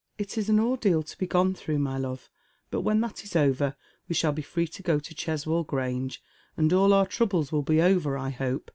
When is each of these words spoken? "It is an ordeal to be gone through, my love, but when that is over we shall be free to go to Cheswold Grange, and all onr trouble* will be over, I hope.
"It 0.17 0.35
is 0.35 0.49
an 0.49 0.59
ordeal 0.59 1.03
to 1.03 1.17
be 1.19 1.27
gone 1.27 1.53
through, 1.53 1.77
my 1.77 1.95
love, 1.99 2.31
but 2.71 2.81
when 2.81 3.01
that 3.01 3.23
is 3.23 3.35
over 3.35 3.75
we 4.09 4.15
shall 4.15 4.31
be 4.31 4.41
free 4.41 4.65
to 4.67 4.81
go 4.81 4.97
to 4.97 5.13
Cheswold 5.13 5.67
Grange, 5.67 6.23
and 6.57 6.73
all 6.73 6.89
onr 6.89 7.07
trouble* 7.07 7.47
will 7.51 7.61
be 7.61 7.83
over, 7.83 8.17
I 8.17 8.31
hope. 8.31 8.69